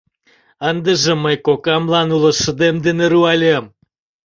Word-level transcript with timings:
Ындыже 0.69 1.13
мый 1.23 1.35
кокамлан 1.47 2.07
уло 2.15 2.31
шыдем 2.41 2.75
дене 2.85 3.05
руальым. 3.13 3.65